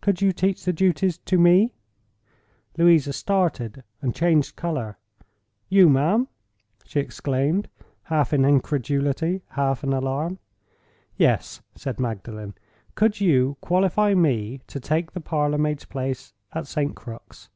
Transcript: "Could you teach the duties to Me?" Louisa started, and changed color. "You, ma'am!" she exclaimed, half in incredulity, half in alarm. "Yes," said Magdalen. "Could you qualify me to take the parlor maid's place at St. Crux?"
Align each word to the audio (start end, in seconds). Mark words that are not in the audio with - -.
"Could 0.00 0.20
you 0.20 0.32
teach 0.32 0.64
the 0.64 0.72
duties 0.72 1.18
to 1.18 1.38
Me?" 1.38 1.72
Louisa 2.76 3.12
started, 3.12 3.84
and 4.00 4.12
changed 4.12 4.56
color. 4.56 4.98
"You, 5.68 5.88
ma'am!" 5.88 6.26
she 6.84 6.98
exclaimed, 6.98 7.68
half 8.02 8.32
in 8.32 8.44
incredulity, 8.44 9.42
half 9.50 9.84
in 9.84 9.92
alarm. 9.92 10.40
"Yes," 11.16 11.62
said 11.76 12.00
Magdalen. 12.00 12.54
"Could 12.96 13.20
you 13.20 13.56
qualify 13.60 14.14
me 14.14 14.62
to 14.66 14.80
take 14.80 15.12
the 15.12 15.20
parlor 15.20 15.58
maid's 15.58 15.84
place 15.84 16.32
at 16.52 16.66
St. 16.66 16.96
Crux?" 16.96 17.48